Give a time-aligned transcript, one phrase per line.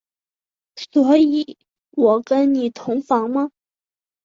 [0.93, 1.59] 所以
[1.91, 3.51] 我跟你同房吗？